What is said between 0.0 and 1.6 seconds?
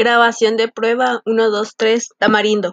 Grabación de prueba 1,